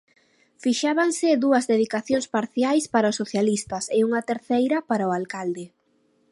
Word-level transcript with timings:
Fixábanse 0.63 1.39
dúas 1.43 1.63
dedicacións 1.73 2.25
parciais 2.35 2.85
para 2.93 3.11
os 3.11 3.19
socialistas 3.21 3.83
e 3.97 3.99
unha 4.07 4.25
terceira, 4.29 4.77
para 4.89 5.09
o 5.09 5.15
alcalde. 5.19 5.65